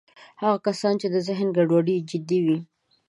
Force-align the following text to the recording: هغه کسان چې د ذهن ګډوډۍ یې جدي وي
هغه 0.41 0.57
کسان 0.67 0.93
چې 1.01 1.07
د 1.13 1.15
ذهن 1.27 1.47
ګډوډۍ 1.57 1.95
یې 1.99 2.05
جدي 2.09 2.39
وي 2.45 2.57